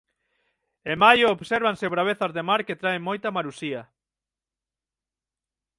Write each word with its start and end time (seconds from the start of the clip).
En 0.91 0.95
maio 1.05 1.33
obsérvanse 1.35 1.91
bravezas 1.93 2.31
de 2.35 2.43
mar 2.49 2.61
que 2.67 2.79
traen 2.81 3.05
moita 3.07 3.33
marusía. 3.35 3.81